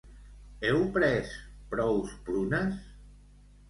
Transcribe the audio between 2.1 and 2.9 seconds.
prunes?